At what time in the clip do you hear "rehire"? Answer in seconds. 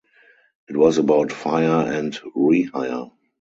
2.35-3.11